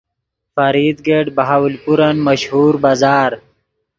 فرید 0.55 0.97
گیٹ 1.05 1.25
بہاولپورن 1.37 2.15
مشہور 2.27 2.73
بازار 2.83 3.31